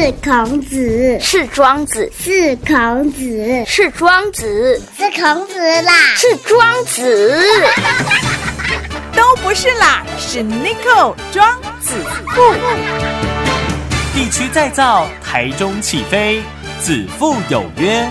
[0.00, 7.46] 是孔子，是庄子，是孔子，是庄子，是孔子啦，是庄子，
[9.14, 11.96] 都不是啦，是 n i c o 庄子
[12.34, 12.54] 富。
[14.14, 16.40] 地区再造，台中起飞，
[16.80, 18.08] 子父有约。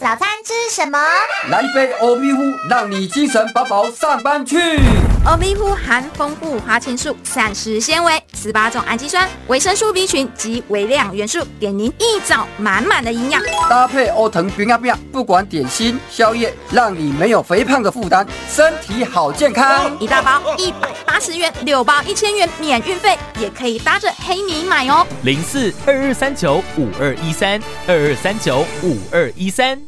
[0.00, 0.98] 早餐吃什么？
[1.50, 4.58] 来一杯欧米呼，让你精神饱饱上班去。
[5.26, 13.42] 欧米呼含丰富花青素、膳食纤维、十八种氨基酸、维生素 B 群及微量元素，给您一早满满的营养。
[13.70, 19.96] 搭配欧腾冰啊冰，不管点心、宵夜，让你没有肥胖的负担，身体好健康。
[19.98, 25.06] 一大包一百八十元，六包一千元免运费，也可以搭着黑米买哦。
[25.22, 29.80] 零四二二三九五二一三二二三九五二一三。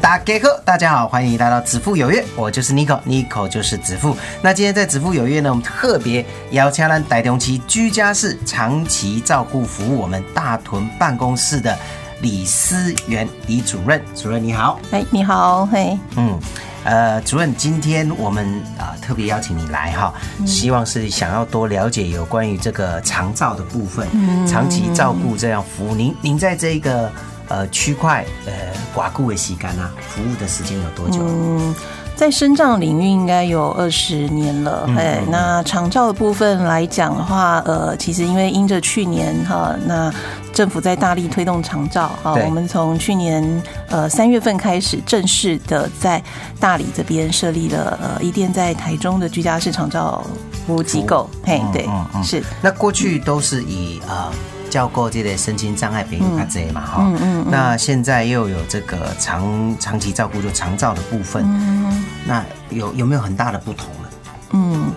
[0.00, 4.16] 大家好，大家好，欢迎来到子父有约，我就是 Nico，Nico 就是子父。
[4.40, 11.76] 那今天在子父有约呢，我们特别邀请了台中期居家式长期照顾服务我们大屯办公室的
[12.20, 16.38] 李思源李主任，主任你好，哎，你好，嘿，嗯，
[16.84, 18.46] 呃，主任，今天我们
[18.78, 20.14] 啊、特别邀请你来哈，
[20.46, 24.06] 希望是想要多了解有关于这个长照的部分，
[24.46, 25.94] 长期照顾这样服务。
[25.94, 27.10] 您您在这个
[27.48, 28.52] 呃区块呃
[28.94, 31.20] 寡固的时间啊，服务的时间有多久？
[31.22, 31.74] 嗯，
[32.16, 40.12] 在生长领域应该有二十年了，哎、那长照的部分来讲的话，呃，其实因为因着去年哈，那
[40.52, 46.20] 政府在大力推动长照哈对，我们从去年呃三月份开始正式的在
[46.58, 50.24] 大理这边设立了呃一店在台中的居家式长照
[50.66, 51.88] 服务机构，嘿，对，
[52.24, 52.42] 是。
[52.60, 54.28] 那过去都是以呃
[54.68, 64.08] 教过这类身心障碍朋友他这嘛哈，嗯嗯那现在又有这个长长期照顾就长照的部分，嗯那有有没有很大的不同呢？
[64.52, 64.90] 嗯，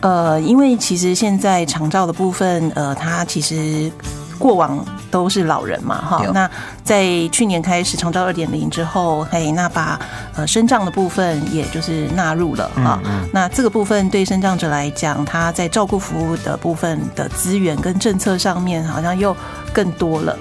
[0.00, 3.90] 呃，因为其实现在长照的部分，呃，它其实
[4.38, 6.24] 过往都是老人嘛，哈。
[6.32, 6.50] 那
[6.84, 9.98] 在去年开始长照二点零之后，嘿，那把
[10.36, 13.00] 呃身障的部分也就是纳入了啊。
[13.32, 19.34] 那这个部分对身障者来讲，他在照顾服务的部分的资源跟政策上面，好像又
[19.72, 20.36] 更多了。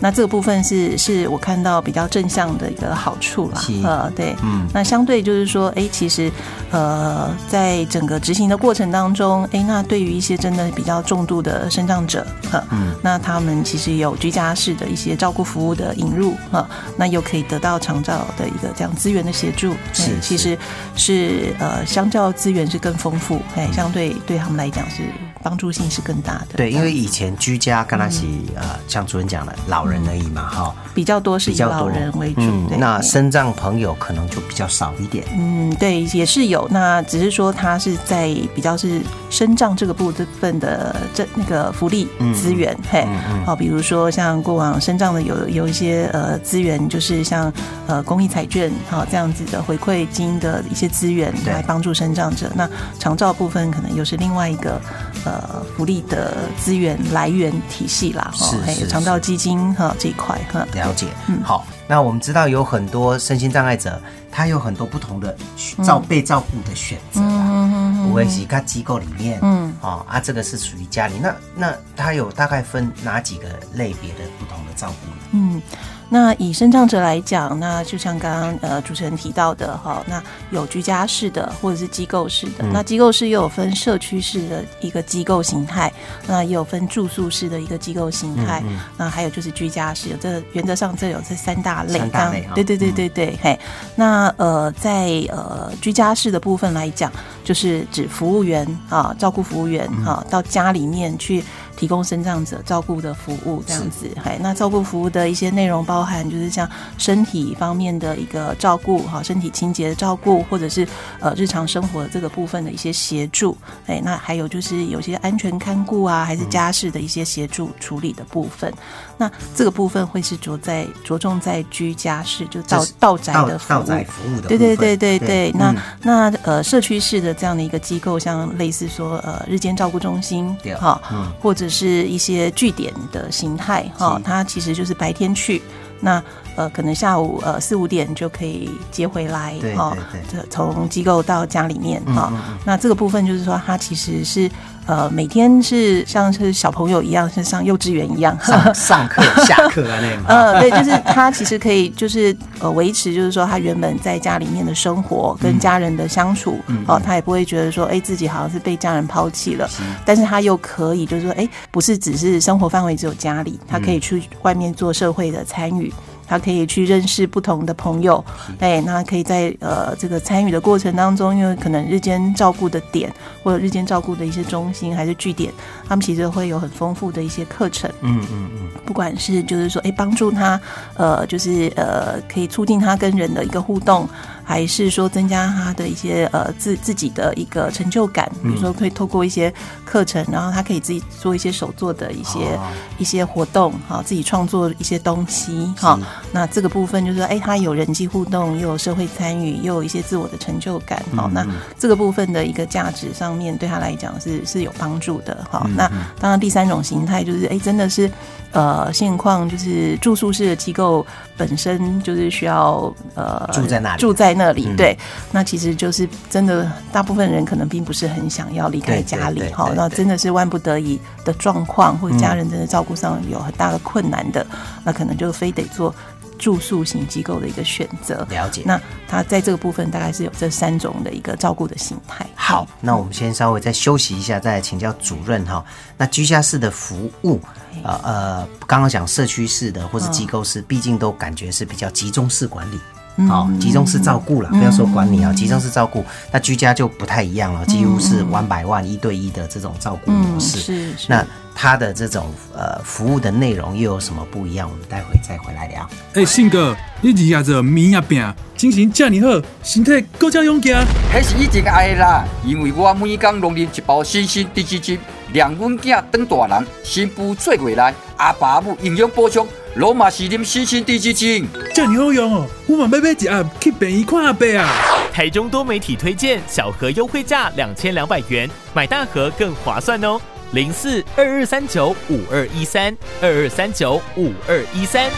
[0.00, 3.72] 那这个部分是是我看到比较正向的一个好处啦是。
[3.84, 6.30] 呃，对，嗯那相对就是说，哎，其实
[6.70, 20.58] 呃，在整个执行的过程当中，哎，那对于一些真的比较重度的身障者，哈、嗯那他们其实有居家式的一些照顾服务的引入，哈、那又可以得到长照的一个这样资源的协助，是哎其实
[20.96, 25.02] 是呃，相较资源是更丰富，哎，相对对他们来讲是
[25.42, 26.56] 帮助性是更大的。
[26.56, 32.40] 对，因为以前居家刚开始嗯呃，像主任讲的，老人而已嘛哈，比较多是以老人为主，
[32.78, 35.24] 那身障朋友可能就比较少一点。
[35.36, 36.66] 嗯，对，也是有。
[36.70, 39.00] 那只是说他是在比较是
[39.30, 43.06] 身障这个部分的这那个福利资源，嘿，
[43.44, 47.52] 好、比如说像过往身障的有有一些呃资源，就是像
[47.86, 52.50] 呃公益彩券，好、这样子的回馈金的一些资源来帮助身障者。
[52.54, 52.68] 那
[52.98, 54.80] 长照部分可能又是另外一个
[55.24, 60.66] 呃福利的资源来源体系啦，哈是是还有长照基金哈这一块哈。
[60.74, 64.00] 了解，嗯好，那我们知道有很多身心障碍者，
[64.30, 65.36] 他有很多不同的
[65.84, 67.62] 照被照顾的选择啦。
[68.08, 75.16] 无论是在机构里面，嗯哦啊，这个是属于家里，那那他有大概分哪几个类别的不同的照顾呢？
[75.32, 75.62] 嗯，
[76.08, 85.92] 那以身障者来讲，那就像刚刚呃主持人提到的哈，那有居家式的或者是机构式的，那机构式又有分社区式的一个机构形态，
[86.26, 88.62] 那也有分住宿式的一个机构形态，
[88.96, 92.46] 那还有就是居家式，有这原则上这有这三大类，三大类哈。
[92.48, 93.58] 刚对对对对对，嘿，
[93.96, 97.10] 那呃在呃居家式的部分来讲，
[97.42, 101.42] 就是指服务员啊，照顾服务员啊，到家里面去
[101.76, 104.08] 提供生障者照顾的服务，这样子。
[104.24, 110.86] 哎，那照顾服务的一些内容包含就是像身体方面的一个照顾，哈，身体清洁的照顾，或者是
[111.20, 113.56] 呃日常生活这个部分的一些协助。
[113.86, 118.72] 哎，那还有就是有些安全看顾啊，还是家事的一些协助处理的部分。
[119.18, 123.78] 那这个部分会是着在着重在居家式，就到就是到宅的服务。
[123.78, 125.18] 到宅服务的部分，对对对对。
[125.18, 125.76] 对，那、嗯。
[126.02, 131.32] 那呃社区式的这样的一个机构，像类似说呃日间照顾中心对，哈、嗯。
[131.40, 135.62] 或者是一些据点的形态哈是，它其实就是白天去。
[136.00, 136.22] 那
[136.56, 144.50] 呃，可能下午呃四五点就可以接回来对哈对对这从机构到家里面哈、嗯嗯那这个部分就是说，他其实是
[144.86, 148.38] 呃每天是像是小朋友一样，是上幼稚园一样。
[148.42, 150.24] 上 上课下课啊那种。
[150.26, 159.68] 呃，对，就是他其实可以就是呃维持，就是说他原本在家里面的生活跟家人的相处，哦，他也不会觉得说，哎，自己好像是被家人抛弃了，
[160.06, 165.85] 但是他又可以就是说，哎，不是只是生活范围只有家里，他可以去外面做社会的参与。
[166.26, 168.24] 他可以去认识不同的朋友，
[168.58, 173.12] 哎，那可以在呃这个参与的过程当中，因为可能日间照顾的点
[173.42, 175.52] 或者日间照顾的一些中心还是据点，
[175.88, 180.60] 他们其实会有很丰富的一些课程，嗯嗯嗯，不管是就是说，哎，帮助他，
[180.96, 184.08] 呃，就是呃，可以促进他跟人的一个互动，
[184.48, 189.52] 还是说增加他的一些呃自自己的一个成就感，比如说可以透过一些
[189.84, 192.60] 课程，然后他可以自己做一些手做的一些、哦
[192.98, 195.98] 一些活动，哈，自己创作一些东西，哈。
[196.32, 201.46] 那这个部分就是说，哎，他有人际互动，又有社会参与，又有一些自我的成就感，好、那
[201.78, 205.90] 这个部分的一个价值上面，对他来讲是是有帮助的，好、那
[206.20, 208.10] 当然第三种形态就是，哎，真的是。
[208.52, 211.06] 呃，现况就是住宿式的机构
[211.36, 214.96] 本身就是需要呃住在那里住在那里，嗯对，
[215.30, 224.46] 那其实就是真的，大部分人可能并不是很想要离开家里哈，那真的是万不得已的状况，或者家人真的照顾上有很大的困难的，
[224.84, 225.94] 那可能就非得做
[226.38, 228.26] 住宿型机构的一个选择。
[228.30, 228.62] 了解。
[228.64, 232.26] 那他在这个部分大概是有这三种的一个照顾的形态。
[232.34, 235.64] 好，那我们先稍微再休息一下，再来请教主任哈。
[235.98, 237.40] 那居家式的服务，
[237.82, 242.78] 呃呃，刚刚讲社区式的或是机构式，毕竟都感觉是比较集中式管理。
[243.26, 250.58] 好、集中式照顾了，不要说管理啊，集中式照顾，那居家就不太一样了，几乎是 one by one 一对一的这种照顾模嗯，式。
[250.58, 251.06] 是是。
[251.08, 251.24] 那
[251.54, 254.68] 它的这种呃服务的内容又有什么不一样？
[254.70, 255.88] 我们待会再回来聊。
[256.12, 260.76] 哎、信哥，你日夜做面啊饼，精神这么好，身体够加勇健。
[261.14, 264.98] 迄是以前爱啦，因为我每天拢啉一包新鲜低脂精，
[265.32, 271.46] 让阮囝当大人，新妇做月内，阿爸母营养补充，罗马是啉新鲜低脂精。
[271.74, 274.68] 这么好用哦，我嘛要买一盒去便宜看阿伯啊。
[275.12, 280.20] 台中多媒体推荐小盒优惠价两千两百元，买大盒更划算哦。
[280.52, 285.10] 零四二二三九五二一三二二三九五二一三。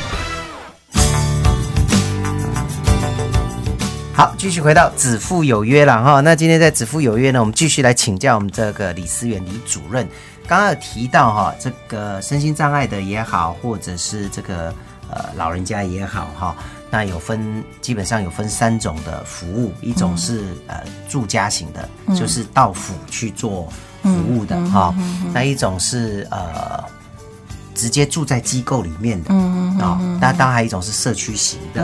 [4.18, 6.20] 好，继续回到子父有约了哈。
[6.20, 10.04] 那今天在子父有约呢，我们继续来请教我们这个李思源李主任。
[10.44, 14.74] 刚刚有提到哈，这个身心障碍的也好，或者是这个
[15.08, 16.56] 呃老人家也好哈，
[16.90, 23.72] 那有分基本上有分三种的服务，一种是、呃住家型的，就是到府去做
[24.02, 24.92] 服务的哈、
[25.32, 26.84] 那一种是呃
[27.78, 31.80] 直接住在机构里面的，嗯啊、那当然还有一种是社区型的，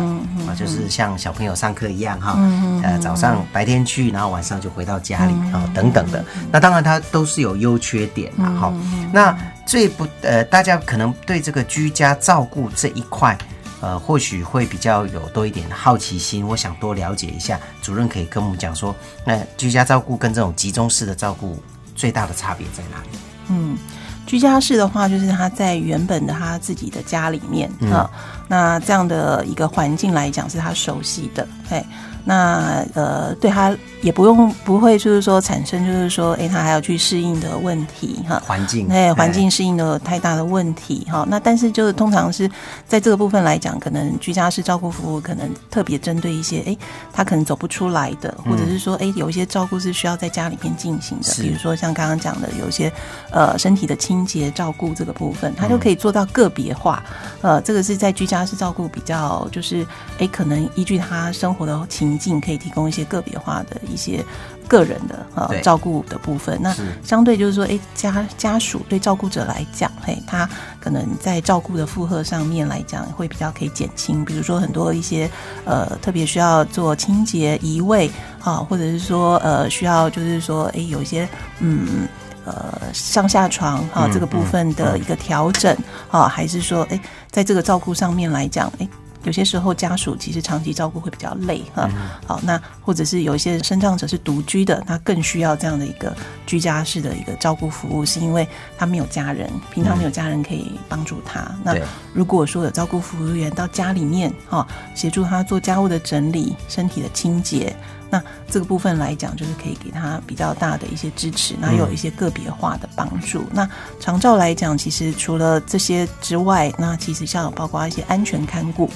[0.49, 6.25] 啊，就是像小朋友上课一样哈，嗯呃，早上白天去，然后晚上就回到家里啊、等等的。
[6.51, 8.75] 那当然它都是有优缺点啦哈、
[9.13, 13.39] 那最不呃，大家可能对这个居家照顾这一块。
[13.81, 17.61] 呃，或许会比较有多一点好奇心，我想多了解一下。
[17.83, 18.97] 主任可以跟我们讲说，
[19.27, 21.63] 那居家照顾跟这种集中式的照顾
[21.95, 23.19] 最大的差别在哪里？
[23.49, 23.77] 嗯，
[24.27, 28.11] 居家式的话，就是他在原本的他自己的家里面啊、
[28.49, 31.85] 那这样的一个环境来讲是他熟悉的，哎，
[32.25, 38.43] 那呃，对他也不用不会就是说产生就是说，哎，他还要去适应的问题哈。
[38.47, 41.27] 环境，哎，环境适应的太大的问题哈。
[41.29, 42.51] 那但是就是通常是
[42.87, 46.77] 在这个部分来讲，可能居家式照顾服务可能特别针对一些哎，
[47.13, 52.93] 他可能走不出来的，或者是说哎，有一些照顾是需要在家里面进行的，是比如说像刚刚讲的，有一些
[53.31, 57.03] 呃身体的清洁照顾这个部分，他就可以做到个别化。
[57.43, 59.87] 呃，这个是在居家式照顾比较就是
[60.19, 64.25] 哎，可能依据他生活的情境，可以提供一些个别化的一些
[64.69, 66.59] 个人的呃照顾的部分。
[66.61, 70.49] 那相对就是说，哎，家家属对照顾者来讲，嘿，他
[70.81, 74.25] 可能在照顾的负荷上面来讲，会比较可以减轻。
[74.25, 75.31] 比如说很多一些
[75.65, 78.11] 呃特别需要做清洁、移位
[78.43, 81.29] 啊，或者是说呃需要就是说，哎，有一些
[81.61, 82.09] 嗯。
[82.47, 85.75] 呃，上下床哈、嗯这个部分的一个调整
[86.11, 88.87] 啊，还是说，哎，在这个照顾上面来讲，哎，
[89.25, 91.91] 有些时候家属其实长期照顾会比较累哈。
[92.27, 96.15] 好，那或者是有一些生障者是独居的，他更需要这样的一个
[96.47, 98.47] 居家式的一个照顾服务，是因为
[98.79, 101.51] 他没有家人，平常没有家人可以帮助他。
[101.63, 101.77] 那
[102.13, 107.75] 如果说有照顾服务员到家里面哈，协助他做家务的整理、身体的清洁。
[108.11, 113.43] 那这个部分来讲，就是可以给他比较大的一些支持，那有一些个别化的帮助。
[113.51, 118.89] 那长照来讲，其实除了这些之外，那其实像包括一些安全看顾。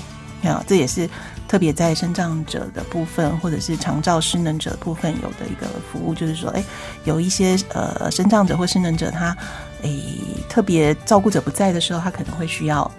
[0.43, 1.09] 啊，这也是
[1.47, 6.63] 特别在生障者的部分，或者是长照失能者的部分有的一个服务，就是说，哎，
[7.05, 9.37] 有一些呃身障者或失能者，他
[9.83, 10.03] 诶
[10.49, 12.91] 特别照顾者不在的时候，他可能会需要。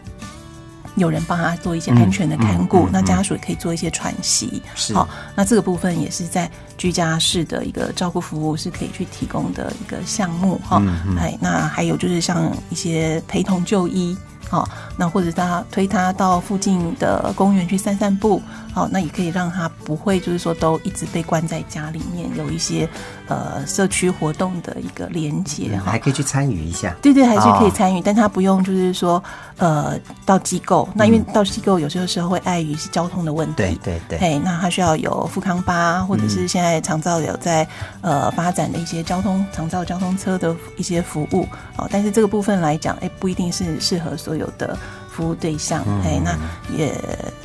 [0.95, 4.61] 有人帮他做一些安全的看顾，那家属也可以做一些喘息。
[4.93, 10.81] 好，那这个部分也是在居家式的一个照顾服务是可以去提供的一个项目哈。
[11.17, 14.17] 哎，那还有就是像一些陪同就医。
[14.49, 18.41] 好，那或者他推他到附近的公园去散散步，
[18.73, 22.89] 好，那也可以让他不会就是说都一直被关在家里面，有一些
[23.27, 26.95] 呃社区活动的一个连接，还可以去参与一下。
[26.99, 29.23] 对对，还是可以参与，但他不用就是说
[29.57, 29.93] 呃
[30.25, 37.67] 到机构，那因为到机构有些时候会碍于是交通的问题，对对对，哎，那他需要有富康巴，或者是现在长照有在
[38.01, 41.45] 呃发展的一些交通长照交通车的一些服务，
[41.77, 44.38] 哦，但是这个部分来讲，哎，不一定是适合所有。
[44.39, 44.75] 有的
[45.11, 46.35] 服务对象，哎，那
[46.75, 46.89] 也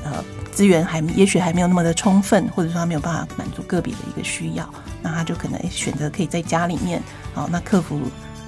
[0.05, 4.69] 呃资源还也许还没有那么的充分，或者说他没有办法满足个别的一个需要，
[5.03, 7.03] 那他就可能选择可以在家里面，
[7.35, 8.01] 好，那克服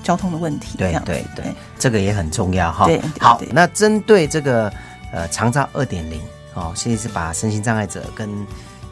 [0.05, 2.87] 交通的问题，对对对，这个也很重要哈。
[2.87, 4.73] 对，好，那针对这个
[5.13, 6.21] 呃长照二点零
[6.55, 8.31] 哦，现在是把身心障碍者跟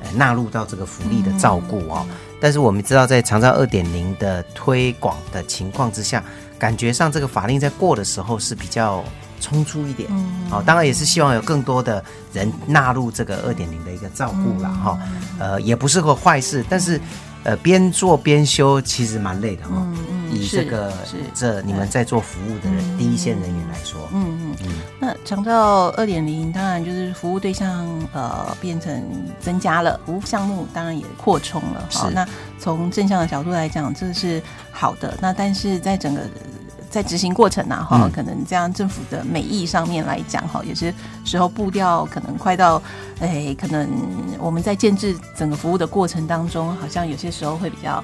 [0.00, 2.04] 呃纳入到这个福利的照顾哦，
[2.40, 6.24] 但是我们知道在长照二点零的推广的情况之下，
[6.58, 9.04] 感觉上这个法令在过的时候是比较。
[9.44, 10.08] 冲出一点，
[10.48, 14.98] 好，当然也是希望有更多的人纳入这个二点零的一个照顾了哈，
[15.38, 16.98] 呃，也不是个坏事，但是，
[17.42, 19.72] 呃，边做边修其实蛮累的哈。
[19.76, 20.90] 嗯嗯，以这个
[21.34, 29.04] 这你们在做服务的人第一线人员来说，嗯嗯嗯，那长照二点零当然就是服务对象呃变成
[29.40, 31.86] 增加了，服务项目当然也扩充了。
[31.92, 32.26] 好，那
[32.58, 35.14] 从正向的角度来讲，这是好的。
[35.20, 36.22] 那但是在整个
[36.94, 42.80] 在执行过程啊，哈，可能这样政府的美意上面来讲，哈，有些时候步调可能快到，
[43.20, 43.88] 哎，可能
[44.38, 48.02] 我们在建制整个服务的过程当中，好像有些时候会比较。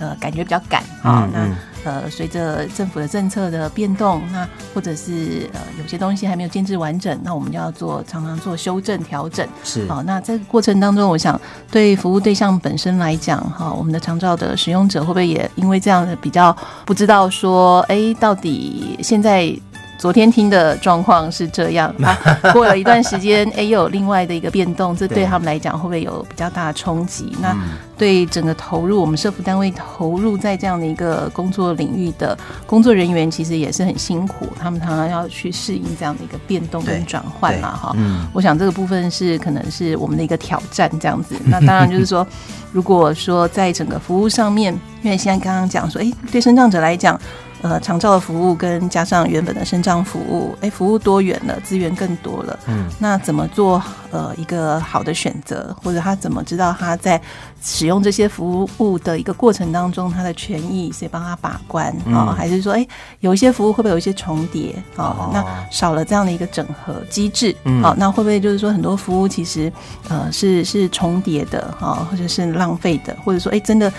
[0.00, 1.28] 呃，感觉比较赶啊。
[1.32, 1.48] 那
[1.84, 9.46] 呃，随着政府的政策的变动，那或者是呃，有些东西还没有建制完整，那我们就要做常常做修正调整。
[9.64, 19.54] 是好，那这个过程当中，我想对服务对象本身来讲，哈，我们的长照的使用者会不会也因为这样的比较不知道说，哎，到底现在。
[20.02, 22.18] 昨天听的状况是这样 啊，
[22.52, 27.32] 过了一段时间，哎，又有另外的一个变动，这对他们来讲会不会有比较大的冲击？
[27.40, 27.56] 那
[27.96, 37.96] 对整个投入，我们社服单位投入在这样的一个工作领域的工作人员，其实也是很辛苦，他们常常要去适应这样的一个变动跟转换嘛，哈。
[38.32, 41.36] 我想这个部分是可能是我们的一个挑战，这样子。
[41.46, 42.26] 那当然就是说，
[42.72, 47.16] 如果说在整个服务上面，因为现在刚刚讲说，哎，对生障者来讲。
[47.62, 52.58] 呃，长照的服务跟加上原本的生障服务，哎，服务多元了，资源更多了。
[52.66, 57.20] 嗯，那怎么做呃一个好的选择，或者他怎么知道他在
[57.62, 62.34] 使用这些服务的一个过程当中，他的权益谁帮他把关啊？
[62.36, 62.84] 还是说，哎，
[63.20, 65.30] 有一些服务会不会有一些重叠啊？
[65.32, 69.72] 那少了这样的一个整合机制，好，那会不会就是说很多服务其实
[70.08, 73.92] 呃是是重叠的哈，或者是浪费的，或者说，哎，真的。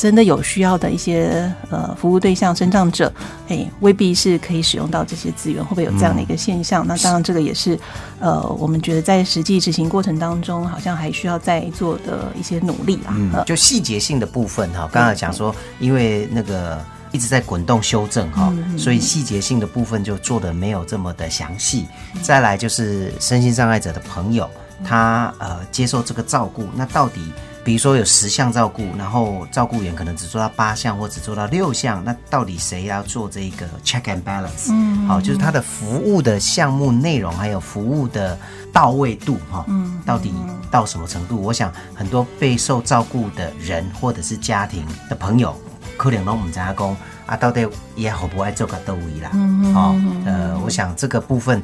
[0.00, 3.12] 真的有需要的一些呃服务对象、生障者，
[3.48, 6.86] 哎，未必是可以使用到这些资源，会不会有这样的一个现象？
[6.86, 7.78] 那当然，这个也是
[8.18, 13.14] 呃，我们觉得在实际执行过程当中，好像还需要再做的一些努力啦。
[13.14, 21.84] 嗯，就细节性的部分哈，刚才讲说，因为那个一直在滚动修正哈，所以细节性的部分就做的没有这么的详细。
[22.22, 24.48] 再来就是身心障碍者的朋友，
[24.82, 27.20] 他呃接受这个照顾，那到底？
[27.62, 34.70] 比如说有十项照顾，然后照顾员可能只做到八项或只做到六项，那到底谁要做这个 check and balance？
[34.70, 38.38] 嗯，好，就是他的服务的项目内容还有服务的
[38.72, 40.32] 到位度哈，嗯，到底
[40.70, 41.40] 到什么程度？
[41.40, 45.54] 我想很多备受照顾的人或者是家庭的朋友，
[45.96, 51.62] 可能都唔知阿公啊，到底也好不爱做个都位啦，嗯好，呃，我想这个部分。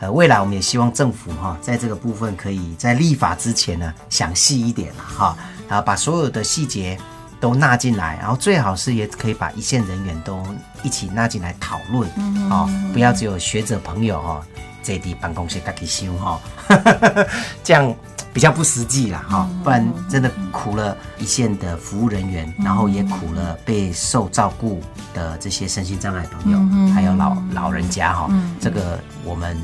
[0.00, 5.36] 呃，未来我们也希望政府哈，在这个部分可以在立法之前呢，详细一点哈，
[5.68, 6.96] 啊，把所有的细节
[7.40, 10.40] 都纳进来，然后最好是也可以把一线人员都
[10.84, 12.08] 一起纳进来讨论，
[12.48, 14.40] 啊，不要只有学者朋友哈，
[14.82, 16.40] 在地办公室自己修哈，
[17.64, 17.92] 这样
[18.32, 24.80] 比较不实际啦哈，不然真的苦了一线的服务人员，然后也苦了被受照顾
[25.12, 29.58] 的这些身心障碍朋友，还有老老人家哈，这个我们。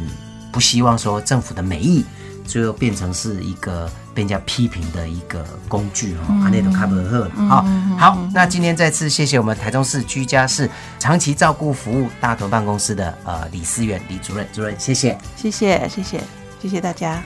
[0.54, 2.04] 不希望说政府的美意
[2.46, 7.30] 最后变成是一个被人家批评的一个工具哈，阿内都卡不赫了。
[7.48, 7.66] 好，
[7.98, 10.70] 好，那今天再次谢谢我们台中市居家市
[11.00, 16.20] 长期照顾服务大头办公室的呃李思远李主任主任，谢谢，谢谢，谢谢，
[16.62, 17.20] 谢谢大家。